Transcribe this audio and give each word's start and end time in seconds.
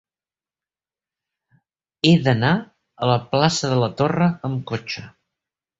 He 2.07 2.15
d'anar 2.29 2.57
a 2.59 3.13
la 3.13 3.21
plaça 3.35 3.73
de 3.75 3.81
la 3.85 3.95
Torre 4.03 4.33
amb 4.51 4.67
cotxe. 4.75 5.11